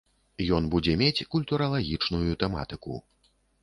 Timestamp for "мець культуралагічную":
1.03-2.31